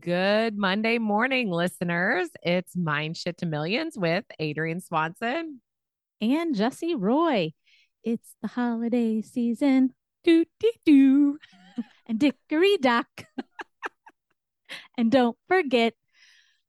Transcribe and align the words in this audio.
Good 0.00 0.56
Monday 0.56 0.96
morning, 0.96 1.50
listeners. 1.50 2.30
It's 2.42 2.74
Mind 2.74 3.14
Shit 3.14 3.36
to 3.38 3.46
Millions 3.46 3.92
with 3.94 4.24
Adrienne 4.40 4.80
Swanson 4.80 5.60
and 6.18 6.54
Jesse 6.54 6.94
Roy. 6.94 7.52
It's 8.02 8.34
the 8.40 8.48
holiday 8.48 9.20
season. 9.20 9.92
Do, 10.24 10.46
do, 10.58 10.72
do. 10.86 11.38
and 12.06 12.18
Dickory 12.18 12.78
Dock. 12.78 13.26
and 14.96 15.12
don't 15.12 15.36
forget. 15.46 15.92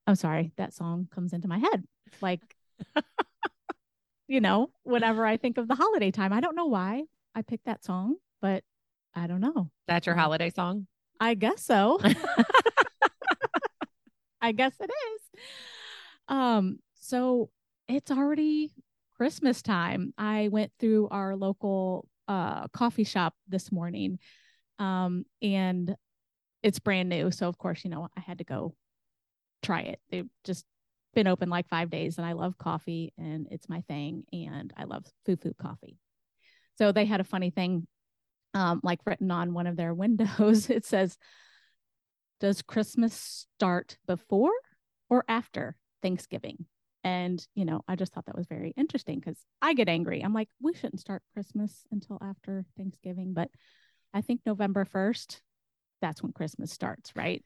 I'm 0.05 0.15
sorry, 0.15 0.51
that 0.57 0.73
song 0.73 1.07
comes 1.09 1.31
into 1.31 1.47
my 1.47 1.59
head. 1.59 1.85
Like, 2.19 2.41
you 4.27 4.41
know, 4.41 4.69
whenever 4.83 5.25
I 5.25 5.37
think 5.37 5.57
of 5.57 5.69
the 5.69 5.75
holiday 5.75 6.11
time, 6.11 6.33
I 6.33 6.41
don't 6.41 6.57
know 6.57 6.65
why 6.65 7.03
I 7.33 7.41
picked 7.41 7.67
that 7.67 7.85
song, 7.85 8.17
but 8.41 8.65
I 9.15 9.27
don't 9.27 9.39
know. 9.39 9.69
That's 9.87 10.07
your 10.07 10.15
holiday 10.17 10.49
song? 10.49 10.87
I 11.21 11.35
guess 11.35 11.63
so. 11.63 11.99
I 14.43 14.51
guess 14.51 14.73
it 14.79 14.91
is. 14.91 15.41
Um, 16.27 16.79
so 16.95 17.49
it's 17.87 18.11
already 18.11 18.73
Christmas 19.15 19.61
time. 19.61 20.13
I 20.17 20.49
went 20.51 20.71
through 20.79 21.07
our 21.09 21.35
local 21.35 22.07
uh 22.27 22.67
coffee 22.69 23.03
shop 23.03 23.33
this 23.47 23.71
morning. 23.71 24.19
Um, 24.79 25.25
and 25.41 25.95
it's 26.61 26.79
brand 26.79 27.09
new. 27.09 27.31
So 27.31 27.47
of 27.47 27.57
course, 27.57 27.83
you 27.83 27.89
know, 27.89 28.09
I 28.17 28.19
had 28.19 28.39
to 28.39 28.43
go 28.43 28.75
try 29.63 29.81
it. 29.81 29.99
They've 30.11 30.29
just 30.43 30.65
been 31.13 31.27
open 31.27 31.49
like 31.49 31.69
five 31.69 31.89
days 31.89 32.17
and 32.17 32.25
I 32.27 32.33
love 32.33 32.57
coffee 32.57 33.13
and 33.17 33.47
it's 33.51 33.69
my 33.69 33.81
thing 33.87 34.23
and 34.33 34.73
I 34.75 34.83
love 34.83 35.05
foo 35.25 35.37
foo 35.37 35.53
coffee. 35.61 35.97
So 36.77 36.91
they 36.91 37.05
had 37.05 37.21
a 37.21 37.25
funny 37.25 37.49
thing 37.49 37.87
um, 38.53 38.81
like 38.83 38.99
written 39.05 39.31
on 39.31 39.53
one 39.53 39.67
of 39.67 39.75
their 39.77 39.93
windows. 40.03 40.69
It 40.69 40.85
says, 40.85 41.17
does 42.43 42.61
Christmas 42.61 43.47
start 43.55 43.97
before 44.05 44.51
or 45.09 45.23
after 45.29 45.77
Thanksgiving? 46.01 46.65
And, 47.01 47.41
you 47.55 47.63
know, 47.63 47.85
I 47.87 47.95
just 47.95 48.13
thought 48.13 48.25
that 48.25 48.37
was 48.37 48.47
very 48.47 48.73
interesting 48.75 49.21
because 49.21 49.37
I 49.61 49.73
get 49.73 49.87
angry. 49.87 50.21
I'm 50.21 50.33
like, 50.33 50.49
we 50.61 50.73
shouldn't 50.73 50.99
start 50.99 51.23
Christmas 51.33 51.85
until 51.89 52.17
after 52.21 52.65
Thanksgiving. 52.75 53.33
But 53.33 53.47
I 54.13 54.19
think 54.19 54.41
November 54.45 54.83
1st, 54.83 55.41
that's 56.01 56.21
when 56.21 56.33
Christmas 56.33 56.69
starts, 56.69 57.13
right? 57.15 57.41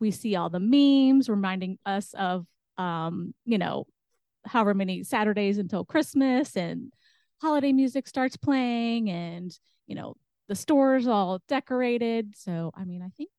We 0.00 0.10
see 0.10 0.36
all 0.36 0.50
the 0.50 0.60
memes 0.60 1.30
reminding 1.30 1.78
us 1.86 2.12
of, 2.12 2.44
um, 2.76 3.32
you 3.46 3.56
know, 3.56 3.86
however 4.44 4.74
many 4.74 5.02
Saturdays 5.02 5.56
until 5.56 5.86
Christmas 5.86 6.58
and 6.58 6.92
holiday 7.40 7.72
music 7.72 8.06
starts 8.06 8.36
playing 8.36 9.08
and, 9.08 9.58
you 9.86 9.94
know, 9.94 10.14
the 10.48 10.54
stores 10.54 11.06
all 11.06 11.40
decorated. 11.48 12.34
So, 12.36 12.70
I 12.76 12.84
mean, 12.84 13.00
I 13.00 13.08
think 13.16 13.30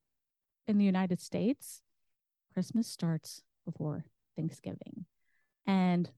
in 0.68 0.78
the 0.78 0.84
United 0.84 1.20
States, 1.20 1.82
Christmas 2.52 2.86
starts 2.86 3.42
before 3.64 4.04
Thanksgiving. 4.36 5.06
And 5.66 6.10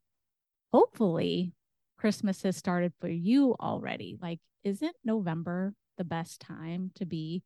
hopefully, 0.72 1.54
Christmas 1.96 2.42
has 2.42 2.56
started 2.56 2.92
for 3.00 3.08
you 3.08 3.54
already. 3.60 4.18
Like, 4.20 4.40
isn't 4.64 4.96
November 5.04 5.74
the 5.98 6.04
best 6.04 6.40
time 6.40 6.90
to 6.96 7.04
be 7.04 7.42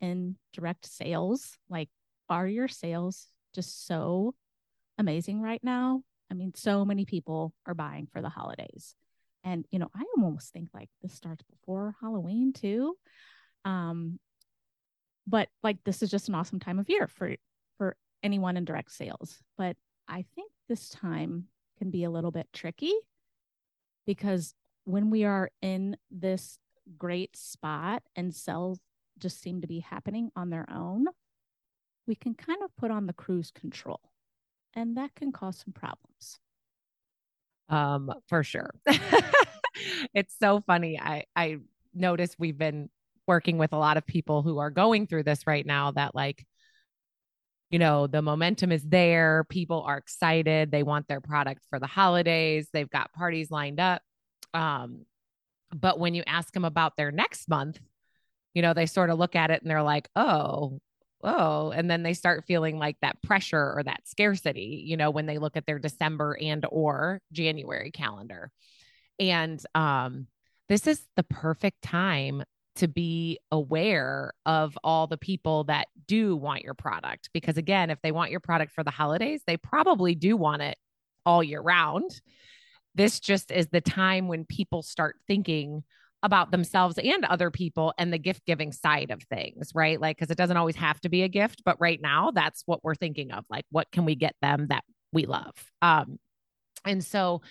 in 0.00 0.36
direct 0.52 0.86
sales? 0.86 1.56
Like, 1.68 1.88
are 2.28 2.46
your 2.46 2.68
sales 2.68 3.28
just 3.54 3.86
so 3.86 4.34
amazing 4.98 5.40
right 5.40 5.62
now? 5.62 6.02
I 6.30 6.34
mean, 6.34 6.52
so 6.54 6.84
many 6.84 7.04
people 7.04 7.54
are 7.66 7.74
buying 7.74 8.08
for 8.12 8.20
the 8.20 8.28
holidays. 8.28 8.94
And, 9.44 9.66
you 9.70 9.78
know, 9.78 9.90
I 9.94 10.04
almost 10.16 10.52
think 10.52 10.70
like 10.72 10.88
this 11.02 11.12
starts 11.12 11.44
before 11.44 11.94
Halloween 12.00 12.52
too. 12.52 12.96
Um, 13.64 14.18
but 15.26 15.48
like 15.62 15.78
this 15.84 16.02
is 16.02 16.10
just 16.10 16.28
an 16.28 16.34
awesome 16.34 16.60
time 16.60 16.78
of 16.78 16.88
year 16.88 17.08
for 17.08 17.34
for 17.78 17.96
anyone 18.22 18.56
in 18.56 18.64
direct 18.64 18.90
sales. 18.90 19.38
But 19.56 19.76
i 20.08 20.24
think 20.34 20.52
this 20.68 20.90
time 20.90 21.46
can 21.78 21.90
be 21.90 22.04
a 22.04 22.10
little 22.10 22.30
bit 22.30 22.46
tricky 22.52 22.92
because 24.06 24.54
when 24.84 25.10
we 25.10 25.24
are 25.24 25.50
in 25.62 25.96
this 26.10 26.58
great 26.98 27.36
spot 27.36 28.02
and 28.14 28.34
sales 28.34 28.80
just 29.18 29.40
seem 29.40 29.62
to 29.62 29.66
be 29.66 29.80
happening 29.80 30.30
on 30.36 30.50
their 30.50 30.66
own 30.70 31.06
we 32.06 32.14
can 32.14 32.34
kind 32.34 32.62
of 32.62 32.76
put 32.76 32.90
on 32.90 33.06
the 33.06 33.14
cruise 33.14 33.50
control 33.50 34.00
and 34.74 34.96
that 34.96 35.14
can 35.14 35.32
cause 35.32 35.56
some 35.64 35.72
problems. 35.72 36.38
Um 37.68 38.12
for 38.28 38.42
sure. 38.42 38.70
It's 40.14 40.36
so 40.38 40.60
funny. 40.60 41.00
I 41.00 41.24
i 41.34 41.58
noticed 41.92 42.36
we've 42.38 42.58
been 42.58 42.90
working 43.26 43.58
with 43.58 43.72
a 43.72 43.78
lot 43.78 43.96
of 43.96 44.06
people 44.06 44.42
who 44.42 44.58
are 44.58 44.70
going 44.70 45.06
through 45.06 45.22
this 45.22 45.46
right 45.46 45.64
now 45.64 45.90
that 45.92 46.14
like 46.14 46.44
you 47.70 47.78
know 47.78 48.06
the 48.06 48.22
momentum 48.22 48.70
is 48.70 48.82
there 48.84 49.44
people 49.48 49.82
are 49.82 49.96
excited 49.96 50.70
they 50.70 50.82
want 50.82 51.08
their 51.08 51.20
product 51.20 51.62
for 51.70 51.78
the 51.78 51.86
holidays 51.86 52.68
they've 52.72 52.90
got 52.90 53.12
parties 53.12 53.50
lined 53.50 53.80
up 53.80 54.02
um 54.52 55.04
but 55.74 55.98
when 55.98 56.14
you 56.14 56.22
ask 56.26 56.52
them 56.52 56.64
about 56.64 56.96
their 56.96 57.10
next 57.10 57.48
month 57.48 57.80
you 58.52 58.62
know 58.62 58.74
they 58.74 58.86
sort 58.86 59.10
of 59.10 59.18
look 59.18 59.34
at 59.34 59.50
it 59.50 59.60
and 59.62 59.70
they're 59.70 59.82
like 59.82 60.08
oh 60.14 60.78
oh 61.22 61.70
and 61.70 61.90
then 61.90 62.02
they 62.02 62.14
start 62.14 62.44
feeling 62.46 62.78
like 62.78 62.96
that 63.00 63.20
pressure 63.22 63.72
or 63.76 63.82
that 63.82 64.06
scarcity 64.06 64.84
you 64.86 64.96
know 64.96 65.10
when 65.10 65.26
they 65.26 65.38
look 65.38 65.56
at 65.56 65.66
their 65.66 65.78
december 65.78 66.36
and 66.40 66.66
or 66.70 67.20
january 67.32 67.90
calendar. 67.90 68.50
And 69.18 69.60
um 69.74 70.26
this 70.68 70.86
is 70.86 71.02
the 71.16 71.22
perfect 71.22 71.82
time 71.82 72.42
to 72.76 72.88
be 72.88 73.38
aware 73.52 74.32
of 74.46 74.76
all 74.82 75.06
the 75.06 75.16
people 75.16 75.64
that 75.64 75.86
do 76.06 76.36
want 76.36 76.62
your 76.62 76.74
product. 76.74 77.30
Because 77.32 77.56
again, 77.56 77.90
if 77.90 78.00
they 78.02 78.12
want 78.12 78.30
your 78.30 78.40
product 78.40 78.72
for 78.72 78.82
the 78.82 78.90
holidays, 78.90 79.42
they 79.46 79.56
probably 79.56 80.14
do 80.14 80.36
want 80.36 80.62
it 80.62 80.76
all 81.24 81.42
year 81.42 81.60
round. 81.60 82.20
This 82.94 83.20
just 83.20 83.50
is 83.50 83.68
the 83.68 83.80
time 83.80 84.28
when 84.28 84.44
people 84.44 84.82
start 84.82 85.16
thinking 85.26 85.82
about 86.22 86.50
themselves 86.50 86.98
and 86.98 87.24
other 87.26 87.50
people 87.50 87.92
and 87.98 88.12
the 88.12 88.18
gift 88.18 88.46
giving 88.46 88.72
side 88.72 89.10
of 89.10 89.22
things, 89.24 89.72
right? 89.74 90.00
Like, 90.00 90.16
because 90.16 90.30
it 90.30 90.38
doesn't 90.38 90.56
always 90.56 90.76
have 90.76 90.98
to 91.02 91.08
be 91.08 91.22
a 91.22 91.28
gift, 91.28 91.62
but 91.64 91.76
right 91.78 92.00
now 92.00 92.30
that's 92.30 92.62
what 92.66 92.82
we're 92.82 92.94
thinking 92.94 93.30
of. 93.30 93.44
Like, 93.50 93.66
what 93.70 93.90
can 93.92 94.04
we 94.04 94.14
get 94.14 94.34
them 94.40 94.68
that 94.68 94.84
we 95.12 95.26
love? 95.26 95.52
Um, 95.82 96.18
and 96.84 97.04
so 97.04 97.42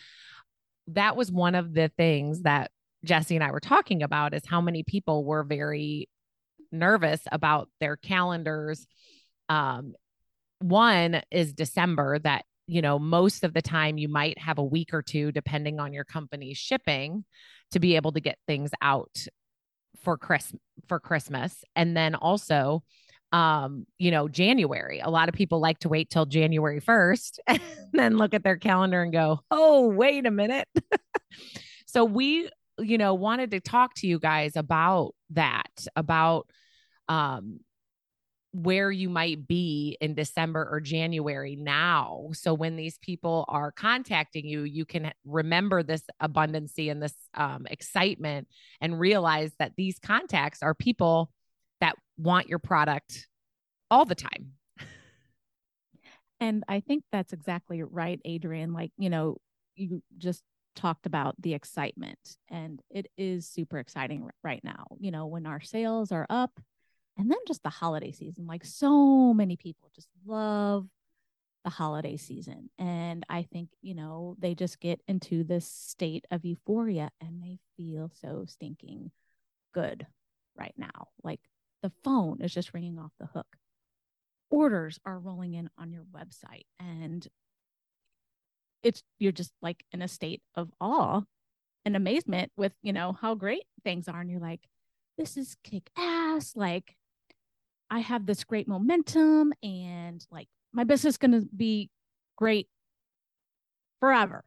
that 0.88 1.16
was 1.16 1.31
one 1.31 1.55
of 1.55 1.73
the 1.73 1.90
things 1.90 2.41
that 2.41 2.72
Jesse 3.03 3.36
and 3.36 3.44
I 3.44 3.52
were 3.52 3.59
talking 3.59 4.03
about 4.03 4.34
is 4.34 4.46
how 4.46 4.62
many 4.62 4.84
people 4.84 5.24
were 5.24 5.44
very 5.44 6.09
nervous 6.72 7.22
about 7.31 7.69
their 7.80 7.97
calendars. 7.97 8.86
Um, 9.50 9.94
one 10.59 11.22
is 11.30 11.53
December, 11.53 12.19
that, 12.19 12.46
you 12.68 12.81
know, 12.81 12.97
most 12.97 13.44
of 13.44 13.53
the 13.53 13.62
time 13.62 13.97
you 13.97 14.08
might 14.08 14.40
have 14.40 14.58
a 14.58 14.64
week 14.64 14.94
or 14.94 15.02
two, 15.02 15.31
depending 15.31 15.80
on 15.80 15.94
your 15.94 16.06
company's 16.06 16.58
shipping, 16.58 17.25
to 17.72 17.80
be 17.80 17.96
able 17.96 18.14
to 18.14 18.22
get 18.22 18.38
things 18.47 18.72
out 18.81 19.28
for 20.03 20.18
Chris 20.18 20.53
for 20.88 21.00
Christmas. 21.00 21.64
And 21.75 21.96
then 21.96 22.16
also, 22.16 22.84
um, 23.31 23.85
you 23.97 24.12
know, 24.12 24.28
January. 24.28 25.00
A 25.00 25.09
lot 25.09 25.28
of 25.28 25.35
people 25.35 25.59
like 25.59 25.80
to 25.80 25.90
wait 25.90 26.09
till 26.09 26.25
January 26.25 26.80
1st 26.80 27.40
and 27.47 27.62
then 27.91 28.18
look 28.18 28.34
at 28.34 28.44
their 28.44 28.58
calendar 28.58 29.02
and 29.02 29.12
go, 29.12 29.41
oh, 29.52 29.88
wait 29.90 30.25
a 30.25 30.31
minute. 30.31 30.68
so 31.88 32.06
we 32.06 32.50
you 32.79 32.97
know, 32.97 33.13
wanted 33.13 33.51
to 33.51 33.59
talk 33.59 33.94
to 33.95 34.07
you 34.07 34.19
guys 34.19 34.56
about 34.56 35.13
that, 35.31 35.88
about 35.95 36.47
um 37.09 37.59
where 38.53 38.91
you 38.91 39.09
might 39.09 39.47
be 39.47 39.97
in 40.00 40.13
December 40.13 40.69
or 40.72 40.79
January 40.79 41.56
now. 41.56 42.29
So 42.34 42.53
when 42.53 42.75
these 42.75 43.00
people 43.00 43.45
are 43.47 43.72
contacting 43.72 44.45
you, 44.45 44.61
you 44.61 44.85
can 44.85 45.11
remember 45.25 45.81
this 45.81 46.03
abundancy 46.22 46.91
and 46.91 47.01
this 47.01 47.16
um, 47.34 47.66
excitement 47.69 48.47
and 48.79 49.00
realize 49.00 49.51
that 49.57 49.72
these 49.75 49.97
contacts 49.97 50.61
are 50.61 50.75
people 50.75 51.31
that 51.81 51.95
want 52.16 52.47
your 52.47 52.59
product 52.59 53.28
all 53.90 54.05
the 54.05 54.13
time. 54.16 54.51
And 56.40 56.64
I 56.67 56.81
think 56.81 57.05
that's 57.11 57.34
exactly 57.34 57.81
right, 57.81 58.20
Adrienne. 58.28 58.73
Like, 58.73 58.91
you 58.99 59.09
know, 59.09 59.37
you 59.75 60.03
just 60.20 60.43
talked 60.75 61.05
about 61.05 61.35
the 61.40 61.53
excitement 61.53 62.37
and 62.49 62.81
it 62.90 63.08
is 63.17 63.47
super 63.47 63.78
exciting 63.78 64.28
right 64.43 64.64
now 64.64 64.85
you 64.99 65.11
know 65.11 65.25
when 65.25 65.46
our 65.46 65.61
sales 65.61 66.11
are 66.11 66.28
up 66.29 66.59
and 67.17 67.29
then 67.29 67.37
just 67.47 67.64
the 67.64 67.70
holiday 67.70 68.11
season 68.11 68.47
like 68.47 68.66
so 68.66 69.34
many 69.34 69.55
people 69.55 69.90
just 69.93 70.09
love 70.25 70.87
the 71.64 71.70
holiday 71.70 72.17
season 72.17 72.70
and 72.78 73.25
i 73.29 73.43
think 73.43 73.70
you 73.81 73.96
know 73.96 74.35
they 74.40 74.53
just 74.53 74.79
get 74.79 74.99
into 75.08 75.43
this 75.43 75.67
state 75.67 76.25
of 76.31 76.43
euphoria 76.43 77.09
and 77.22 77.41
they 77.41 77.58
feel 77.78 78.11
so 78.22 78.43
stinking 78.47 79.11
good 79.73 80.05
right 80.58 80.73
now 80.78 81.08
like 81.23 81.40
the 81.84 81.91
phone 82.03 82.41
is 82.41 82.53
just 82.53 82.73
ringing 82.73 82.97
off 82.97 83.11
the 83.20 83.28
hook. 83.28 83.58
Orders 84.49 84.99
are 85.05 85.20
rolling 85.20 85.53
in 85.53 85.70
on 85.78 85.91
your 85.91 86.05
website 86.16 86.66
and 86.79 87.28
it's 88.84 89.03
you're 89.20 89.32
just 89.32 89.52
like 89.62 89.84
in 89.91 90.02
a 90.02 90.08
state 90.08 90.41
of 90.56 90.70
awe 90.80 91.22
and 91.85 91.96
amazement 91.96 92.52
with 92.58 92.74
you 92.82 92.94
know 92.94 93.14
how 93.14 93.35
great 93.35 93.64
things 93.84 94.08
are 94.08 94.22
and 94.22 94.30
you're 94.30 94.40
like 94.40 94.62
this 95.18 95.38
is 95.38 95.56
kick 95.64 95.90
ass 95.97 96.53
like 96.56 96.96
I 97.94 98.00
have 98.00 98.26
this 98.26 98.44
great 98.44 98.68
momentum 98.68 99.53
and 99.62 100.26
like 100.32 100.47
my 100.74 100.84
business 100.84 101.14
is 101.14 101.18
going 101.20 101.34
to 101.34 101.47
be 101.56 101.91
great 102.35 102.68
forever. 104.00 104.44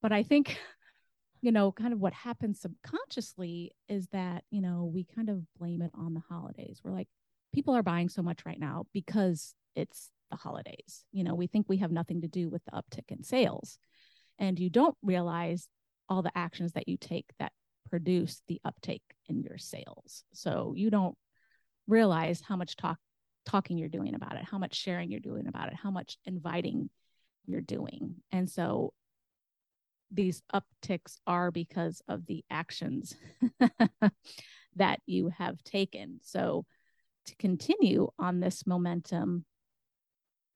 But 0.00 0.12
I 0.12 0.22
think, 0.22 0.58
you 1.42 1.52
know, 1.52 1.70
kind 1.70 1.92
of 1.92 2.00
what 2.00 2.14
happens 2.14 2.60
subconsciously 2.60 3.72
is 3.90 4.08
that, 4.08 4.44
you 4.50 4.62
know, 4.62 4.90
we 4.92 5.04
kind 5.04 5.28
of 5.28 5.42
blame 5.58 5.82
it 5.82 5.90
on 5.94 6.14
the 6.14 6.22
holidays. 6.28 6.80
We're 6.82 6.92
like, 6.92 7.08
people 7.52 7.74
are 7.74 7.82
buying 7.82 8.08
so 8.08 8.22
much 8.22 8.46
right 8.46 8.58
now 8.58 8.86
because 8.94 9.54
it's 9.76 10.10
the 10.30 10.36
holidays. 10.36 11.04
You 11.12 11.24
know, 11.24 11.34
we 11.34 11.46
think 11.46 11.66
we 11.68 11.78
have 11.78 11.92
nothing 11.92 12.22
to 12.22 12.28
do 12.28 12.48
with 12.48 12.62
the 12.64 12.72
uptick 12.72 13.10
in 13.10 13.22
sales. 13.22 13.78
And 14.38 14.58
you 14.58 14.70
don't 14.70 14.96
realize 15.02 15.68
all 16.08 16.22
the 16.22 16.36
actions 16.36 16.72
that 16.72 16.88
you 16.88 16.96
take 16.96 17.26
that 17.38 17.52
produce 17.88 18.42
the 18.48 18.60
uptake 18.64 19.02
in 19.28 19.42
your 19.42 19.58
sales. 19.58 20.24
So 20.32 20.74
you 20.76 20.90
don't 20.90 21.16
realize 21.86 22.40
how 22.46 22.56
much 22.56 22.76
talk 22.76 22.98
talking 23.46 23.78
you're 23.78 23.88
doing 23.88 24.14
about 24.14 24.36
it, 24.36 24.44
how 24.50 24.58
much 24.58 24.74
sharing 24.74 25.10
you're 25.10 25.20
doing 25.20 25.46
about 25.46 25.68
it, 25.68 25.74
how 25.74 25.90
much 25.90 26.16
inviting 26.24 26.88
you're 27.46 27.60
doing. 27.60 28.16
And 28.32 28.48
so 28.48 28.92
these 30.10 30.42
upticks 30.54 31.18
are 31.26 31.50
because 31.50 32.00
of 32.08 32.26
the 32.26 32.44
actions 32.50 33.14
that 34.76 35.00
you 35.06 35.30
have 35.36 35.62
taken. 35.62 36.20
So 36.22 36.64
to 37.26 37.36
continue 37.36 38.08
on 38.18 38.40
this 38.40 38.66
momentum, 38.66 39.44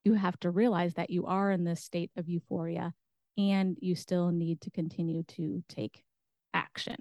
you 0.05 0.15
have 0.15 0.39
to 0.41 0.51
realize 0.51 0.95
that 0.95 1.11
you 1.11 1.27
are 1.27 1.51
in 1.51 1.65
this 1.65 1.83
state 1.83 2.11
of 2.17 2.29
euphoria 2.29 2.93
and 3.37 3.77
you 3.81 3.95
still 3.95 4.31
need 4.31 4.61
to 4.63 4.71
continue 4.71 5.23
to 5.23 5.63
take 5.69 6.03
action. 6.55 6.97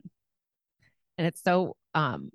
And 1.18 1.28
it's 1.28 1.42
so 1.42 1.76
um 1.96 2.32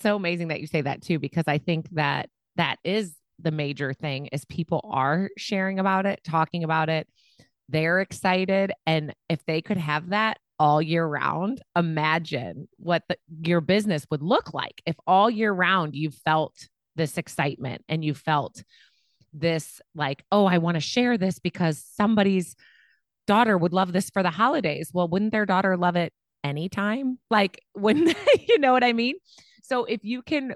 so 0.00 0.16
amazing 0.16 0.48
that 0.48 0.60
you 0.60 0.66
say 0.66 0.80
that 0.80 1.02
too 1.02 1.18
because 1.18 1.44
I 1.46 1.58
think 1.58 1.88
that 1.92 2.28
that 2.56 2.78
is 2.84 3.14
the 3.40 3.50
major 3.50 3.92
thing 3.92 4.26
is 4.26 4.44
people 4.44 4.80
are 4.90 5.28
sharing 5.36 5.78
about 5.78 6.06
it, 6.06 6.20
talking 6.24 6.64
about 6.64 6.88
it. 6.88 7.06
They're 7.68 8.00
excited 8.00 8.72
and 8.86 9.14
if 9.28 9.44
they 9.46 9.62
could 9.62 9.76
have 9.76 10.10
that 10.10 10.38
all 10.58 10.80
year 10.80 11.04
round, 11.04 11.60
imagine 11.76 12.68
what 12.76 13.02
the, 13.08 13.16
your 13.42 13.60
business 13.60 14.06
would 14.10 14.22
look 14.22 14.54
like 14.54 14.80
if 14.86 14.96
all 15.06 15.28
year 15.28 15.52
round 15.52 15.94
you 15.94 16.10
felt 16.10 16.68
this 16.96 17.18
excitement 17.18 17.84
and 17.88 18.04
you 18.04 18.14
felt 18.14 18.62
this 19.34 19.80
like, 19.94 20.24
oh, 20.32 20.46
I 20.46 20.58
want 20.58 20.76
to 20.76 20.80
share 20.80 21.18
this 21.18 21.38
because 21.38 21.84
somebody's 21.94 22.54
daughter 23.26 23.58
would 23.58 23.72
love 23.72 23.92
this 23.92 24.10
for 24.10 24.22
the 24.22 24.30
holidays. 24.30 24.90
Well, 24.92 25.08
wouldn't 25.08 25.32
their 25.32 25.46
daughter 25.46 25.76
love 25.76 25.96
it 25.96 26.12
anytime? 26.42 27.18
Like, 27.30 27.60
when 27.72 28.14
you 28.48 28.58
know 28.58 28.72
what 28.72 28.84
I 28.84 28.92
mean? 28.92 29.16
So 29.62 29.84
if 29.84 30.04
you 30.04 30.22
can 30.22 30.54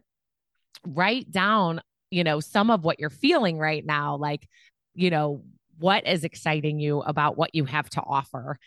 write 0.86 1.30
down, 1.30 1.80
you 2.10 2.24
know, 2.24 2.40
some 2.40 2.70
of 2.70 2.84
what 2.84 3.00
you're 3.00 3.10
feeling 3.10 3.58
right 3.58 3.84
now, 3.84 4.16
like, 4.16 4.48
you 4.94 5.10
know, 5.10 5.42
what 5.78 6.06
is 6.06 6.24
exciting 6.24 6.80
you 6.80 7.00
about 7.00 7.36
what 7.36 7.54
you 7.54 7.64
have 7.64 7.88
to 7.90 8.00
offer, 8.00 8.58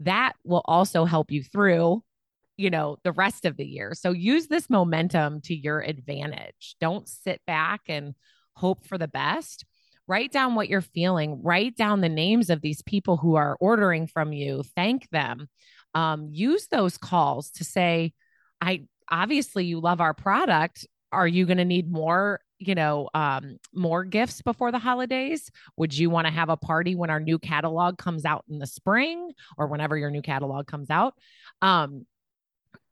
that 0.00 0.32
will 0.44 0.62
also 0.64 1.04
help 1.04 1.30
you 1.30 1.42
through 1.42 2.02
you 2.58 2.70
know 2.70 2.96
the 3.02 3.12
rest 3.12 3.44
of 3.44 3.56
the 3.56 3.66
year 3.66 3.92
so 3.94 4.12
use 4.12 4.46
this 4.46 4.70
momentum 4.70 5.40
to 5.42 5.54
your 5.54 5.80
advantage 5.80 6.76
don't 6.80 7.08
sit 7.08 7.40
back 7.46 7.82
and 7.88 8.14
hope 8.56 8.86
for 8.86 8.98
the 8.98 9.08
best 9.08 9.64
write 10.08 10.32
down 10.32 10.54
what 10.54 10.68
you're 10.68 10.80
feeling 10.80 11.40
write 11.42 11.76
down 11.76 12.00
the 12.00 12.08
names 12.08 12.50
of 12.50 12.60
these 12.60 12.82
people 12.82 13.16
who 13.16 13.34
are 13.34 13.56
ordering 13.60 14.06
from 14.06 14.32
you 14.32 14.62
thank 14.74 15.08
them 15.10 15.48
um, 15.94 16.28
use 16.30 16.68
those 16.68 16.98
calls 16.98 17.50
to 17.50 17.64
say 17.64 18.12
i 18.60 18.82
obviously 19.10 19.64
you 19.64 19.80
love 19.80 20.00
our 20.00 20.14
product. 20.14 20.86
Are 21.12 21.28
you 21.28 21.46
going 21.46 21.58
to 21.58 21.64
need 21.64 21.90
more 21.90 22.40
you 22.58 22.74
know 22.74 23.10
um, 23.14 23.58
more 23.74 24.04
gifts 24.04 24.42
before 24.42 24.72
the 24.72 24.78
holidays? 24.78 25.50
Would 25.76 25.96
you 25.96 26.10
want 26.10 26.26
to 26.26 26.32
have 26.32 26.48
a 26.48 26.56
party 26.56 26.94
when 26.94 27.10
our 27.10 27.20
new 27.20 27.38
catalog 27.38 27.98
comes 27.98 28.24
out 28.24 28.44
in 28.48 28.58
the 28.58 28.66
spring 28.66 29.32
or 29.58 29.66
whenever 29.66 29.96
your 29.96 30.10
new 30.10 30.22
catalog 30.22 30.66
comes 30.66 30.90
out? 30.90 31.14
Um, 31.62 32.06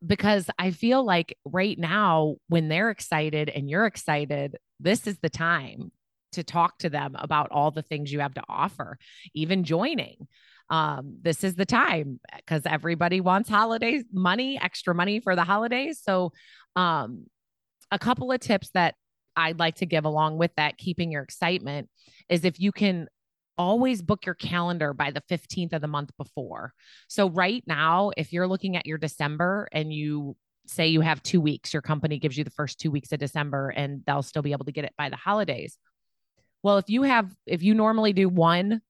because 0.06 0.51
i 0.59 0.71
feel 0.71 1.05
like 1.05 1.37
right 1.45 1.79
now 1.79 2.35
when 2.49 2.69
they're 2.69 2.91
excited 2.91 3.49
and 3.49 3.71
you're 3.71 3.87
excited 3.87 4.56
this 4.81 5.06
is 5.06 5.19
the 5.21 5.31
time 5.31 5.91
to 6.35 6.45
talk 6.45 6.79
to 6.79 6.91
them 6.91 7.17
about 7.19 7.51
all 7.51 7.71
the 7.71 7.83
things 7.83 8.12
you 8.12 8.21
have 8.21 8.35
to 8.35 8.43
offer, 8.49 8.99
even 9.35 9.65
joining. 9.65 10.29
Um, 10.71 11.19
this 11.23 11.45
is 11.45 11.55
the 11.55 11.67
time 11.67 12.21
because 12.37 12.62
everybody 12.67 13.21
wants 13.21 13.49
holidays 13.49 14.05
money, 14.12 14.59
extra 14.61 14.95
money 14.95 15.21
for 15.21 15.37
the 15.37 15.45
holidays. 15.45 16.01
So, 16.03 16.33
um, 16.77 17.27
a 17.91 17.99
couple 17.99 18.33
of 18.33 18.41
tips 18.41 18.71
that 18.71 18.95
I'd 19.37 19.59
like 19.59 19.77
to 19.77 19.87
give 19.87 20.05
along 20.05 20.39
with 20.39 20.53
that, 20.56 20.79
keeping 20.79 21.12
your 21.12 21.23
excitement, 21.23 21.89
is 22.29 22.45
if 22.45 22.59
you 22.59 22.73
can 22.73 23.09
always 23.56 24.03
book 24.03 24.27
your 24.27 24.35
calendar 24.35 24.93
by 24.93 25.11
the 25.11 25.23
15th 25.23 25.73
of 25.73 25.81
the 25.81 25.89
month 25.89 26.11
before. 26.17 26.73
So, 27.09 27.29
right 27.29 27.62
now, 27.67 28.11
if 28.17 28.33
you're 28.33 28.49
looking 28.49 28.77
at 28.77 28.87
your 28.87 28.99
December 28.99 29.69
and 29.73 29.93
you 29.93 30.37
say 30.67 30.89
you 30.89 31.01
have 31.01 31.23
two 31.23 31.41
weeks, 31.41 31.73
your 31.73 31.83
company 31.83 32.19
gives 32.19 32.37
you 32.37 32.45
the 32.45 32.51
first 32.51 32.79
two 32.79 32.91
weeks 32.91 33.12
of 33.12 33.19
December 33.19 33.69
and 33.71 34.03
they'll 34.06 34.23
still 34.23 34.43
be 34.43 34.53
able 34.53 34.65
to 34.65 34.73
get 34.73 34.85
it 34.85 34.95
by 34.97 35.09
the 35.09 35.17
holidays. 35.17 35.79
Well, 36.62 36.79
if 36.79 36.89
you 36.89 37.03
have, 37.03 37.31
if 37.47 37.62
you 37.62 37.75
normally 37.75 38.12
do 38.12 38.29
one 38.29 38.81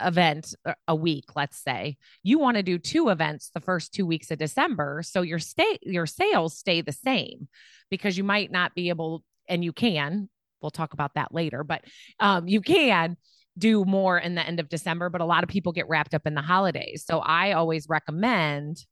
event 0.00 0.54
a 0.86 0.94
week, 0.94 1.24
let's 1.34 1.58
say, 1.58 1.96
you 2.22 2.38
want 2.38 2.56
to 2.56 2.62
do 2.62 2.78
two 2.78 3.08
events 3.08 3.50
the 3.52 3.60
first 3.60 3.92
two 3.92 4.06
weeks 4.06 4.30
of 4.30 4.38
December. 4.38 5.02
So 5.04 5.22
your 5.22 5.40
stay, 5.40 5.78
your 5.82 6.06
sales 6.06 6.56
stay 6.56 6.82
the 6.82 6.92
same 6.92 7.48
because 7.90 8.16
you 8.16 8.22
might 8.22 8.52
not 8.52 8.74
be 8.74 8.90
able, 8.90 9.24
and 9.48 9.64
you 9.64 9.72
can, 9.72 10.28
we'll 10.60 10.70
talk 10.70 10.92
about 10.92 11.14
that 11.14 11.34
later, 11.34 11.64
but 11.64 11.82
um, 12.20 12.46
you 12.46 12.60
can 12.60 13.16
do 13.58 13.84
more 13.84 14.18
in 14.18 14.34
the 14.34 14.46
end 14.46 14.60
of 14.60 14.68
December, 14.68 15.08
but 15.08 15.20
a 15.20 15.24
lot 15.26 15.42
of 15.42 15.48
people 15.48 15.72
get 15.72 15.88
wrapped 15.88 16.14
up 16.14 16.26
in 16.26 16.34
the 16.34 16.42
holidays. 16.42 17.04
So 17.06 17.18
I 17.20 17.52
always 17.52 17.88
recommend 17.88 18.84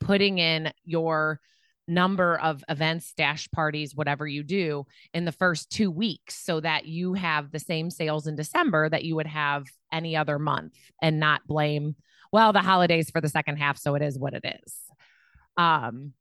putting 0.00 0.38
in 0.38 0.72
your 0.84 1.40
number 1.86 2.38
of 2.38 2.64
events, 2.68 3.12
dash 3.16 3.50
parties, 3.50 3.94
whatever 3.94 4.26
you 4.26 4.42
do 4.42 4.86
in 5.12 5.24
the 5.24 5.32
first 5.32 5.70
two 5.70 5.90
weeks 5.90 6.34
so 6.34 6.60
that 6.60 6.86
you 6.86 7.14
have 7.14 7.50
the 7.50 7.58
same 7.58 7.90
sales 7.90 8.26
in 8.26 8.36
December 8.36 8.88
that 8.88 9.04
you 9.04 9.16
would 9.16 9.26
have 9.26 9.66
any 9.92 10.16
other 10.16 10.38
month 10.38 10.74
and 11.02 11.20
not 11.20 11.46
blame, 11.46 11.94
well, 12.32 12.52
the 12.52 12.60
holidays 12.60 13.10
for 13.10 13.20
the 13.20 13.28
second 13.28 13.56
half. 13.56 13.78
So 13.78 13.94
it 13.94 14.02
is 14.02 14.18
what 14.18 14.34
it 14.34 14.44
is. 14.64 14.74
Um, 15.56 16.12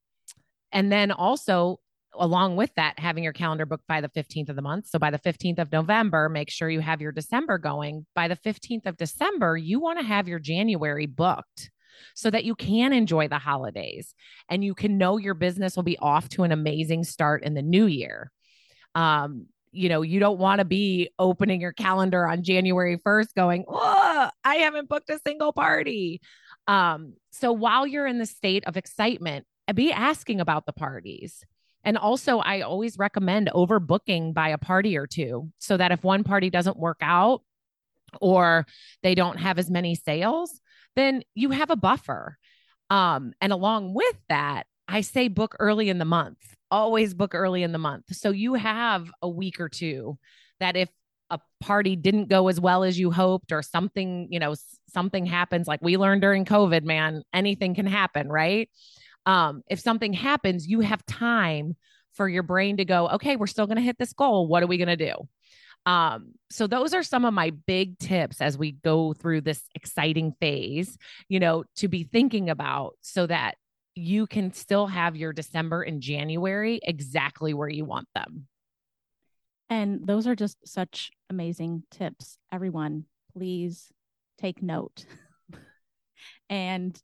and 0.72 0.92
then 0.92 1.12
also, 1.12 1.80
along 2.16 2.56
with 2.56 2.74
that, 2.76 3.00
having 3.00 3.24
your 3.24 3.34
calendar 3.34 3.66
booked 3.66 3.88
by 3.88 4.02
the 4.02 4.10
15th 4.10 4.50
of 4.50 4.56
the 4.56 4.62
month. 4.62 4.88
So 4.88 5.00
by 5.00 5.12
the 5.12 5.20
15th 5.20 5.60
of 5.60 5.72
November, 5.72 6.30
make 6.30 6.50
sure 6.50 6.70
you 6.70 6.80
have 6.80 7.02
your 7.02 7.12
December 7.12 7.58
going. 7.58 8.06
By 8.16 8.28
the 8.28 8.36
15th 8.36 8.86
of 8.86 8.98
December, 8.98 9.58
you 9.58 9.80
want 9.80 10.00
to 10.00 10.06
have 10.06 10.28
your 10.28 10.40
January 10.40 11.06
booked 11.06 11.72
so 12.16 12.30
that 12.30 12.44
you 12.44 12.56
can 12.56 12.94
enjoy 12.94 13.28
the 13.28 13.38
holidays 13.38 14.14
and 14.50 14.64
you 14.64 14.74
can 14.74 14.98
know 14.98 15.18
your 15.18 15.34
business 15.34 15.76
will 15.76 15.84
be 15.84 15.98
off 16.00 16.30
to 16.30 16.44
an 16.44 16.52
amazing 16.52 17.04
start 17.04 17.44
in 17.44 17.54
the 17.54 17.62
new 17.62 17.86
year. 17.86 18.32
Um, 18.96 19.48
you 19.72 19.90
know, 19.90 20.04
you 20.04 20.20
don't 20.20 20.38
want 20.38 20.60
to 20.60 20.66
be 20.66 21.10
opening 21.18 21.60
your 21.60 21.74
calendar 21.74 22.28
on 22.28 22.44
January 22.44 22.98
1st 22.98 23.34
going, 23.36 23.66
oh, 23.68 24.30
I 24.44 24.56
haven't 24.58 24.88
booked 24.88 25.10
a 25.10 25.20
single 25.26 25.52
party. 25.52 26.22
Um, 26.68 27.14
so 27.32 27.52
while 27.52 27.88
you're 27.88 28.06
in 28.06 28.20
the 28.20 28.28
state 28.28 28.66
of 28.68 28.78
excitement, 28.78 29.46
be 29.74 29.92
asking 29.92 30.40
about 30.40 30.66
the 30.66 30.74
parties. 30.74 31.44
And 31.84 31.98
also, 31.98 32.40
I 32.40 32.62
always 32.62 32.98
recommend 32.98 33.50
overbooking 33.54 34.34
by 34.34 34.50
a 34.50 34.58
party 34.58 34.98
or 34.98 35.08
two 35.08 35.52
so 35.60 35.78
that 35.78 35.92
if 35.92 36.04
one 36.04 36.24
party 36.24 36.50
doesn't 36.50 36.78
work 36.78 37.00
out 37.02 37.42
or 38.22 38.66
they 39.02 39.16
don't 39.16 39.38
have 39.38 39.60
as 39.60 39.70
many 39.70 39.96
sales, 39.96 40.62
then 40.96 41.24
you 41.36 41.52
have 41.52 41.70
a 41.70 41.76
buffer. 41.76 42.38
Um, 42.90 43.34
and 43.42 43.52
along 43.52 43.94
with 43.94 44.16
that, 44.30 44.68
I 44.88 45.02
say 45.02 45.28
book 45.28 45.56
early 45.60 45.90
in 45.90 45.98
the 45.98 46.06
month, 46.06 46.38
always 46.70 47.14
book 47.14 47.34
early 47.34 47.64
in 47.64 47.72
the 47.72 47.78
month. 47.78 48.14
So 48.16 48.32
you 48.32 48.54
have 48.54 49.10
a 49.22 49.30
week 49.30 49.60
or 49.60 49.70
two 49.70 50.18
that 50.60 50.76
if 50.76 50.90
a 51.30 51.40
party 51.60 51.96
didn't 51.96 52.30
go 52.30 52.48
as 52.48 52.60
well 52.60 52.84
as 52.84 53.00
you 53.00 53.12
hoped 53.12 53.52
or 53.52 53.62
something, 53.62 54.28
you 54.30 54.40
know, 54.40 54.54
something 54.90 55.26
happens 55.26 55.68
like 55.68 55.82
we 55.82 55.98
learned 55.98 56.22
during 56.22 56.46
COVID, 56.46 56.84
man, 56.84 57.24
anything 57.34 57.74
can 57.74 57.88
happen, 57.88 58.30
right? 58.30 58.70
Um, 59.26 59.64
if 59.70 59.80
something 59.80 60.14
happens, 60.14 60.68
you 60.68 60.82
have 60.82 61.06
time 61.06 61.76
for 62.14 62.28
your 62.28 62.44
brain 62.44 62.78
to 62.78 62.86
go, 62.86 63.10
okay, 63.10 63.36
we're 63.36 63.48
still 63.48 63.66
going 63.66 63.78
to 63.78 63.84
hit 63.84 63.98
this 63.98 64.14
goal. 64.14 64.48
What 64.48 64.64
are 64.64 64.68
we 64.68 64.78
going 64.78 64.96
to 64.96 64.96
do? 64.96 65.14
Um, 65.86 66.34
so 66.50 66.68
those 66.68 66.94
are 66.94 67.04
some 67.04 67.26
of 67.26 67.34
my 67.34 67.50
big 67.50 67.98
tips 68.00 68.40
as 68.40 68.58
we 68.58 68.72
go 68.72 69.14
through 69.14 69.42
this 69.42 69.62
exciting 69.76 70.34
phase, 70.40 70.98
you 71.28 71.40
know, 71.40 71.66
to 71.78 71.88
be 71.88 72.04
thinking 72.04 72.50
about 72.50 72.96
so 73.02 73.28
that 73.28 73.56
you 73.96 74.26
can 74.26 74.54
still 74.54 74.88
have 74.88 75.16
your 75.16 75.34
December 75.34 75.82
and 75.82 76.02
January 76.02 76.80
exactly 76.84 77.54
where 77.54 77.70
you 77.70 77.86
want 77.86 78.08
them. 78.16 78.48
And 79.70 80.06
those 80.06 80.28
are 80.28 80.36
just 80.36 80.58
such 80.68 81.12
amazing 81.30 81.84
tips. 81.92 82.38
Everyone, 82.52 83.06
please 83.34 83.92
take 84.38 84.62
note. 84.62 85.06
and 86.50 87.00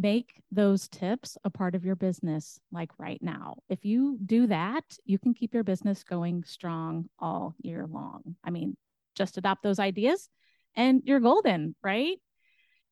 make 0.00 0.42
those 0.50 0.88
tips 0.88 1.36
a 1.44 1.50
part 1.50 1.74
of 1.74 1.84
your 1.84 1.96
business 1.96 2.58
like 2.72 2.90
right 2.98 3.22
now. 3.22 3.56
If 3.68 3.84
you 3.84 4.18
do 4.24 4.46
that, 4.46 4.84
you 5.04 5.18
can 5.18 5.34
keep 5.34 5.52
your 5.52 5.64
business 5.64 6.02
going 6.02 6.44
strong 6.44 7.08
all 7.18 7.54
year 7.60 7.86
long. 7.86 8.36
I 8.42 8.50
mean, 8.50 8.76
just 9.14 9.36
adopt 9.36 9.62
those 9.62 9.78
ideas 9.78 10.28
and 10.76 11.02
you're 11.04 11.20
golden, 11.20 11.74
right? 11.82 12.16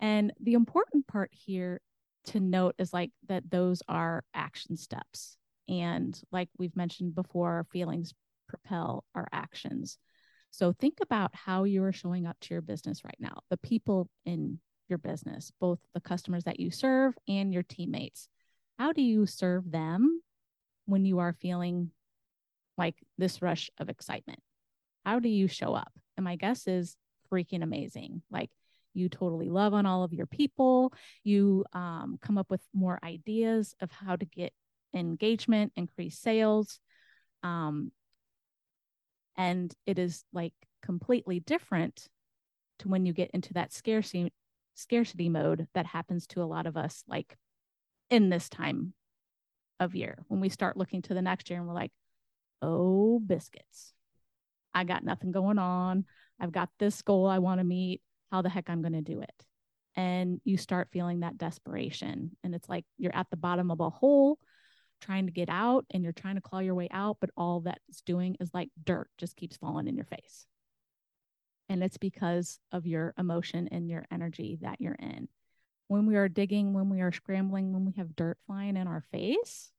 And 0.01 0.33
the 0.41 0.55
important 0.55 1.07
part 1.07 1.31
here 1.33 1.81
to 2.27 2.41
note 2.41 2.75
is 2.79 2.93
like 2.93 3.11
that 3.29 3.51
those 3.51 3.83
are 3.89 4.25
action 4.35 4.77
steps. 4.77 5.37
And 5.69 6.21
like 6.31 6.49
we've 6.59 6.77
mentioned 6.77 7.15
before, 7.15 7.67
feelings 7.71 8.13
propel 8.49 9.05
our 9.15 9.29
actions. 9.33 9.99
So 10.51 10.73
think 10.73 10.99
about 11.03 11.35
how 11.35 11.65
you 11.65 11.85
are 11.85 11.93
showing 11.93 12.27
up 12.27 12.37
to 12.41 12.55
your 12.55 12.63
business 12.63 13.05
right 13.05 13.19
now, 13.19 13.41
the 13.51 13.59
people 13.59 14.09
in 14.25 14.59
your 14.89 14.99
business, 14.99 15.53
both 15.61 15.79
the 15.95 16.01
customers 16.01 16.45
that 16.45 16.61
you 16.61 16.71
serve 16.71 17.15
and 17.29 17.53
your 17.53 17.63
teammates. 17.63 18.29
How 18.79 18.93
do 18.93 19.03
you 19.03 19.27
serve 19.27 19.71
them 19.71 20.23
when 20.87 21.05
you 21.05 21.19
are 21.19 21.33
feeling 21.33 21.91
like 22.77 22.97
this 23.17 23.43
rush 23.43 23.71
of 23.79 23.89
excitement? 23.89 24.41
How 25.05 25.19
do 25.19 25.29
you 25.29 25.49
show 25.49 25.75
up? 25.75 25.93
And 26.17 26.25
my 26.25 26.37
guess 26.37 26.67
is 26.67 26.97
freaking 27.33 27.63
amazing. 27.63 28.23
Like 28.31 28.51
you 28.95 29.09
totally 29.09 29.49
love 29.49 29.75
on 29.75 29.87
all 29.87 30.05
of 30.05 30.13
your 30.13 30.27
people. 30.27 30.93
You 31.25 31.65
um, 31.73 32.19
come 32.21 32.39
up 32.39 32.51
with 32.51 32.63
more 32.75 32.99
ideas 33.03 33.75
of 33.81 33.91
how 33.91 34.17
to 34.17 34.25
get 34.25 34.53
engagement, 34.95 35.73
increase 35.77 36.19
sales. 36.19 36.81
Um, 37.43 37.93
and 39.37 39.73
it 39.87 39.99
is 39.99 40.25
like 40.33 40.55
completely 40.83 41.41
different 41.41 42.09
to 42.81 42.89
when 42.89 43.07
you 43.07 43.13
get 43.13 43.31
into 43.33 43.55
that 43.55 43.73
scarcity 43.73 44.33
scarcity 44.79 45.29
mode 45.29 45.67
that 45.75 45.87
happens 45.87 46.27
to 46.29 46.43
a 46.43 46.47
lot 46.47 46.67
of 46.67 46.77
us 46.77 47.03
like 47.09 47.37
in 48.11 48.31
this 48.31 48.49
time 48.49 48.95
of 49.81 49.95
year. 49.95 50.25
When 50.29 50.41
we 50.41 50.49
start 50.49 50.77
looking 50.77 51.03
to 51.03 51.15
the 51.15 51.23
next 51.23 51.51
year 51.51 51.59
and 51.59 51.69
we're 51.69 51.75
like 51.75 51.93
oh 52.63 53.21
biscuits. 53.25 53.93
I 54.75 54.85
got 54.85 55.05
nothing 55.05 55.33
going 55.33 55.59
on. 55.59 56.05
I've 56.41 56.53
got 56.53 56.69
this 56.79 57.03
goal 57.03 57.27
i 57.27 57.39
want 57.39 57.61
to 57.61 57.65
meet. 57.65 58.01
How 58.31 58.43
the 58.43 58.49
heck 58.49 58.71
i'm 58.71 58.83
going 58.83 58.93
to 58.93 59.03
do 59.03 59.21
it? 59.21 59.45
And 59.97 60.41
you 60.45 60.57
start 60.57 60.89
feeling 60.93 61.21
that 61.21 61.39
desperation. 61.39 62.37
And 62.45 62.55
it's 62.55 62.69
like 62.69 62.85
you're 62.97 63.15
at 63.15 63.27
the 63.31 63.37
bottom 63.37 63.71
of 63.71 63.81
a 63.81 63.91
hole 63.91 64.39
trying 65.01 65.27
to 65.27 65.33
get 65.33 65.49
out 65.49 65.87
and 65.91 66.03
you're 66.03 66.13
trying 66.13 66.35
to 66.35 66.41
claw 66.41 66.59
your 66.59 66.75
way 66.75 66.89
out 66.91 67.19
but 67.21 67.31
all 67.37 67.61
that's 67.61 68.01
doing 68.03 68.37
is 68.41 68.51
like 68.53 68.69
dirt 68.83 69.09
just 69.17 69.37
keeps 69.37 69.57
falling 69.57 69.87
in 69.87 69.95
your 69.95 70.05
face 70.05 70.47
and 71.69 71.83
it's 71.83 71.99
because 71.99 72.59
of 72.73 72.87
your 72.87 73.15
emotion 73.19 73.69
and 73.71 73.89
your 73.89 74.07
energy 74.11 74.59
that 74.63 74.81
you're 74.81 74.95
in. 74.95 75.29
When 75.89 76.07
we 76.07 76.17
are 76.17 76.29
digging, 76.29 76.75
when 76.75 76.89
we 76.91 77.01
are 77.01 77.13
scrambling, 77.13 77.73
when 77.73 77.85
we 77.85 77.93
have 77.97 78.17
dirt 78.17 78.39
flying 78.47 78.77
in 78.77 78.87
our 78.87 79.03
face, 79.13 79.71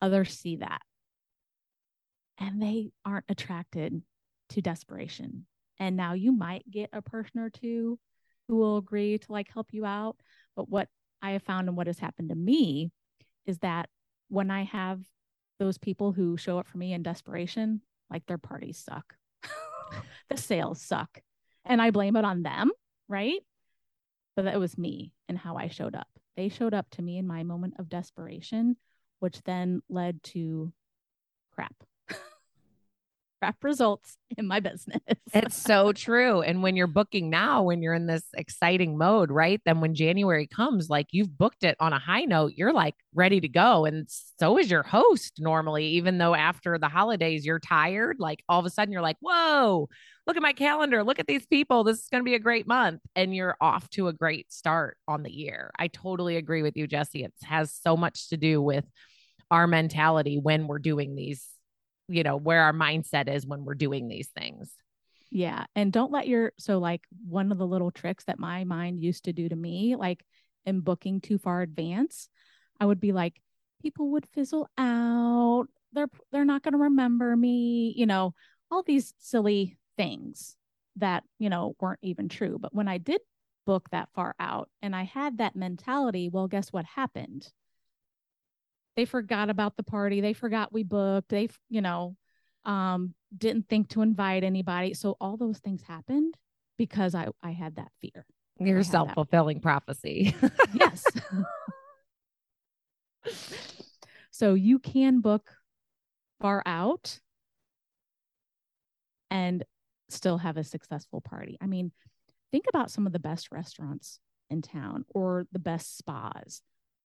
others 0.00 0.38
see 0.38 0.56
that. 0.56 0.80
And 2.38 2.60
they 2.60 2.90
aren't 3.04 3.26
attracted 3.28 4.02
to 4.50 4.60
desperation. 4.60 5.46
And 5.78 5.96
now 5.96 6.14
you 6.14 6.32
might 6.32 6.70
get 6.70 6.90
a 6.92 7.02
person 7.02 7.40
or 7.40 7.50
two 7.50 7.98
who 8.48 8.56
will 8.56 8.76
agree 8.76 9.18
to 9.18 9.32
like 9.32 9.52
help 9.52 9.68
you 9.72 9.84
out. 9.84 10.16
But 10.56 10.68
what 10.68 10.88
I 11.22 11.32
have 11.32 11.42
found 11.42 11.68
and 11.68 11.76
what 11.76 11.86
has 11.86 11.98
happened 11.98 12.30
to 12.30 12.34
me 12.34 12.90
is 13.46 13.58
that 13.58 13.88
when 14.28 14.50
I 14.50 14.64
have 14.64 15.00
those 15.58 15.78
people 15.78 16.12
who 16.12 16.36
show 16.36 16.58
up 16.58 16.66
for 16.66 16.78
me 16.78 16.92
in 16.92 17.02
desperation, 17.02 17.80
like 18.10 18.26
their 18.26 18.38
parties 18.38 18.78
suck. 18.78 19.14
The 20.28 20.36
sales 20.36 20.80
suck. 20.80 21.20
And 21.64 21.80
I 21.80 21.90
blame 21.90 22.16
it 22.16 22.24
on 22.24 22.42
them, 22.42 22.70
right? 23.08 23.40
But 24.36 24.44
that 24.46 24.60
was 24.60 24.76
me 24.76 25.12
and 25.28 25.38
how 25.38 25.56
I 25.56 25.68
showed 25.68 25.94
up. 25.94 26.08
They 26.36 26.48
showed 26.48 26.74
up 26.74 26.90
to 26.90 27.02
me 27.02 27.18
in 27.18 27.26
my 27.26 27.42
moment 27.42 27.74
of 27.78 27.88
desperation, 27.88 28.76
which 29.20 29.42
then 29.44 29.82
led 29.88 30.22
to 30.24 30.72
crap 31.52 31.74
crap 33.44 33.62
results 33.62 34.16
in 34.38 34.46
my 34.46 34.58
business. 34.58 35.02
it's 35.34 35.56
so 35.56 35.92
true. 35.92 36.40
And 36.40 36.62
when 36.62 36.76
you're 36.76 36.86
booking 36.86 37.28
now, 37.28 37.62
when 37.62 37.82
you're 37.82 37.92
in 37.92 38.06
this 38.06 38.24
exciting 38.34 38.96
mode, 38.96 39.30
right? 39.30 39.60
Then 39.66 39.82
when 39.82 39.94
January 39.94 40.46
comes, 40.46 40.88
like 40.88 41.08
you've 41.10 41.36
booked 41.36 41.62
it 41.62 41.76
on 41.78 41.92
a 41.92 41.98
high 41.98 42.24
note, 42.24 42.52
you're 42.56 42.72
like 42.72 42.94
ready 43.14 43.42
to 43.42 43.48
go. 43.48 43.84
And 43.84 44.06
so 44.38 44.58
is 44.58 44.70
your 44.70 44.82
host 44.82 45.34
normally, 45.38 45.88
even 45.88 46.16
though 46.16 46.34
after 46.34 46.78
the 46.78 46.88
holidays 46.88 47.44
you're 47.44 47.60
tired, 47.60 48.16
like 48.18 48.42
all 48.48 48.60
of 48.60 48.64
a 48.64 48.70
sudden 48.70 48.92
you're 48.92 49.02
like, 49.02 49.18
whoa, 49.20 49.90
look 50.26 50.36
at 50.38 50.42
my 50.42 50.54
calendar. 50.54 51.04
Look 51.04 51.18
at 51.18 51.26
these 51.26 51.44
people. 51.44 51.84
This 51.84 51.98
is 51.98 52.08
going 52.10 52.22
to 52.22 52.28
be 52.28 52.36
a 52.36 52.40
great 52.40 52.66
month. 52.66 53.02
And 53.14 53.36
you're 53.36 53.58
off 53.60 53.90
to 53.90 54.08
a 54.08 54.14
great 54.14 54.50
start 54.54 54.96
on 55.06 55.22
the 55.22 55.32
year. 55.32 55.70
I 55.78 55.88
totally 55.88 56.36
agree 56.36 56.62
with 56.62 56.78
you, 56.78 56.86
Jesse. 56.86 57.24
It 57.24 57.34
has 57.42 57.74
so 57.74 57.94
much 57.94 58.30
to 58.30 58.38
do 58.38 58.62
with 58.62 58.86
our 59.50 59.66
mentality 59.66 60.38
when 60.42 60.66
we're 60.66 60.78
doing 60.78 61.14
these 61.14 61.46
you 62.08 62.22
know, 62.22 62.36
where 62.36 62.62
our 62.62 62.72
mindset 62.72 63.28
is 63.28 63.46
when 63.46 63.64
we're 63.64 63.74
doing 63.74 64.08
these 64.08 64.28
things. 64.28 64.72
Yeah. 65.30 65.64
And 65.74 65.92
don't 65.92 66.12
let 66.12 66.28
your, 66.28 66.52
so 66.58 66.78
like 66.78 67.02
one 67.26 67.50
of 67.50 67.58
the 67.58 67.66
little 67.66 67.90
tricks 67.90 68.24
that 68.24 68.38
my 68.38 68.64
mind 68.64 69.02
used 69.02 69.24
to 69.24 69.32
do 69.32 69.48
to 69.48 69.56
me, 69.56 69.96
like 69.96 70.24
in 70.64 70.80
booking 70.80 71.20
too 71.20 71.38
far 71.38 71.60
advance, 71.62 72.28
I 72.78 72.86
would 72.86 73.00
be 73.00 73.12
like, 73.12 73.40
people 73.82 74.12
would 74.12 74.26
fizzle 74.32 74.68
out. 74.78 75.66
They're, 75.92 76.08
they're 76.30 76.44
not 76.44 76.62
going 76.62 76.72
to 76.72 76.78
remember 76.78 77.36
me, 77.36 77.92
you 77.96 78.06
know, 78.06 78.34
all 78.70 78.82
these 78.82 79.12
silly 79.18 79.76
things 79.96 80.56
that, 80.96 81.24
you 81.38 81.50
know, 81.50 81.74
weren't 81.80 82.00
even 82.02 82.28
true. 82.28 82.58
But 82.60 82.74
when 82.74 82.88
I 82.88 82.98
did 82.98 83.20
book 83.66 83.88
that 83.90 84.10
far 84.14 84.34
out 84.38 84.68
and 84.82 84.94
I 84.94 85.02
had 85.02 85.38
that 85.38 85.56
mentality, 85.56 86.28
well, 86.28 86.48
guess 86.48 86.72
what 86.72 86.84
happened? 86.84 87.50
They 88.96 89.04
forgot 89.04 89.50
about 89.50 89.76
the 89.76 89.82
party 89.82 90.20
they 90.20 90.32
forgot 90.32 90.72
we 90.72 90.82
booked 90.82 91.28
they 91.28 91.48
you 91.68 91.80
know 91.80 92.16
um 92.64 93.14
didn't 93.36 93.68
think 93.68 93.88
to 93.88 94.02
invite 94.02 94.44
anybody. 94.44 94.94
So 94.94 95.16
all 95.20 95.36
those 95.36 95.58
things 95.58 95.82
happened 95.82 96.34
because 96.78 97.14
i 97.14 97.28
i 97.42 97.50
had 97.50 97.76
that 97.76 97.90
fear. 98.00 98.26
Your 98.58 98.82
self-fulfilling 98.84 99.60
prophecy. 99.60 100.34
Yes. 100.74 101.04
So 104.30 104.54
you 104.54 104.80
can 104.80 105.20
book 105.20 105.48
far 106.40 106.60
out 106.66 107.20
and 109.30 109.64
still 110.08 110.38
have 110.38 110.56
a 110.56 110.64
successful 110.64 111.20
party. 111.20 111.56
I 111.60 111.66
mean 111.66 111.92
think 112.50 112.64
about 112.68 112.90
some 112.90 113.06
of 113.06 113.12
the 113.12 113.20
best 113.20 113.52
restaurants 113.52 114.18
in 114.50 114.60
town 114.60 115.04
or 115.14 115.46
the 115.52 115.60
best 115.60 115.96
spas. 115.96 116.62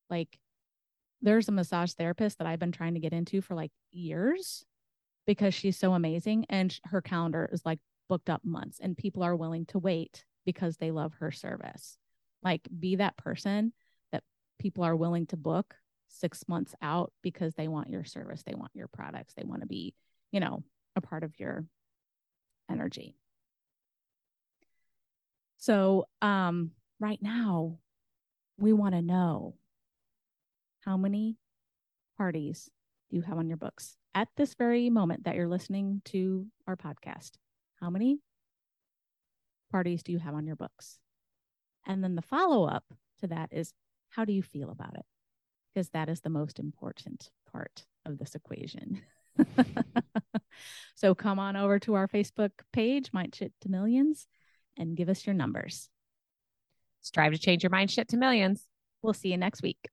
Like 0.10 0.40
there's 1.22 1.48
a 1.48 1.52
massage 1.54 1.94
therapist 1.94 2.38
that 2.38 2.48
I've 2.48 2.60
been 2.60 2.72
trying 2.72 2.94
to 2.94 3.00
get 3.00 3.14
into 3.14 3.42
for 3.42 3.56
like 3.56 3.72
years 3.92 4.66
because 5.28 5.54
she's 5.54 5.78
so 5.78 5.94
amazing 5.94 6.46
and 6.50 6.78
her 6.86 7.02
calendar 7.02 7.50
is 7.52 7.66
like 7.66 7.80
booked 8.08 8.30
up 8.30 8.44
months 8.44 8.80
and 8.82 8.98
people 8.98 9.24
are 9.24 9.36
willing 9.36 9.66
to 9.68 9.80
wait 9.80 10.26
because 10.46 10.78
they 10.78 10.92
love 10.92 11.14
her 11.20 11.32
service. 11.32 11.98
Like 12.42 12.68
be 12.78 12.96
that 12.96 13.18
person 13.18 13.74
that 14.12 14.24
people 14.60 14.84
are 14.84 14.96
willing 14.96 15.28
to 15.28 15.38
book 15.38 15.76
6 16.08 16.48
months 16.48 16.74
out 16.82 17.12
because 17.22 17.54
they 17.54 17.68
want 17.68 17.90
your 17.90 18.04
service, 18.04 18.44
they 18.44 18.56
want 18.56 18.72
your 18.74 18.88
products, 18.88 19.34
they 19.36 19.44
want 19.44 19.62
to 19.62 19.68
be, 19.68 19.94
you 20.32 20.40
know, 20.40 20.64
a 20.96 21.02
part 21.02 21.24
of 21.24 21.38
your 21.40 21.66
energy. 22.72 23.16
So, 25.58 26.08
um 26.22 26.72
right 27.00 27.22
now 27.22 27.78
we 28.58 28.74
want 28.74 28.94
to 28.94 29.02
know 29.02 29.56
how 30.86 30.98
many 30.98 31.38
parties 32.18 32.70
do 33.10 33.18
you 33.18 33.22
have 33.24 33.38
on 33.38 33.48
your 33.48 33.58
books 33.58 33.98
at 34.14 34.28
this 34.38 34.54
very 34.54 34.90
moment 34.90 35.24
that 35.24 35.36
you're 35.36 35.48
listening 35.48 36.02
to 36.06 36.48
our 36.68 36.76
podcast? 36.76 37.32
How 37.80 37.90
many 37.90 38.20
parties 39.72 40.04
do 40.04 40.12
you 40.12 40.20
have 40.20 40.34
on 40.34 40.46
your 40.46 40.56
books? 40.56 41.00
And 41.86 42.04
then 42.04 42.16
the 42.16 42.22
follow 42.22 42.66
up 42.66 42.84
to 43.22 43.28
that 43.28 43.50
is 43.52 43.74
how 44.10 44.26
do 44.26 44.34
you 44.34 44.44
feel 44.44 44.70
about 44.70 44.96
it? 44.96 45.06
Because 45.74 45.90
that 45.90 46.10
is 46.10 46.22
the 46.22 46.30
most 46.30 46.60
important 46.60 47.30
part 47.52 47.86
of 48.06 48.18
this 48.18 48.36
equation. 48.36 49.02
so 50.96 51.16
come 51.16 51.40
on 51.40 51.56
over 51.56 51.80
to 51.80 51.94
our 51.94 52.08
Facebook 52.08 52.52
page, 52.74 53.12
Mind 53.14 53.36
Shit 53.36 53.54
to 53.62 53.70
Millions, 53.70 54.28
and 54.78 54.98
give 54.98 55.10
us 55.10 55.26
your 55.26 55.36
numbers. 55.36 55.90
Strive 57.02 57.34
to 57.34 57.40
change 57.40 57.64
your 57.64 57.70
mind 57.70 57.92
shit 57.92 58.10
to 58.10 58.18
millions. 58.18 58.68
We'll 59.02 59.14
see 59.14 59.30
you 59.30 59.38
next 59.38 59.62
week. 59.62 59.90